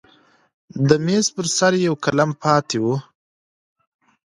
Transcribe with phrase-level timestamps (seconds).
[0.87, 2.85] د میز پر سر یو قلم پاتې و.